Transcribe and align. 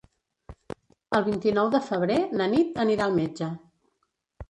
El 1.19 1.27
vint-i-nou 1.27 1.71
de 1.77 1.83
febrer 1.91 2.19
na 2.43 2.51
Nit 2.57 2.83
anirà 2.89 3.09
al 3.11 3.19
metge. 3.23 3.55